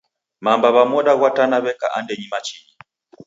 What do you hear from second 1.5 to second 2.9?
w'eka andenyi machinyi.